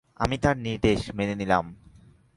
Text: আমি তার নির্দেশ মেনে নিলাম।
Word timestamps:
আমি 0.19 0.35
তার 0.37 0.55
নির্দেশ 0.57 0.99
মেনে 1.15 1.35
নিলাম। 1.35 1.65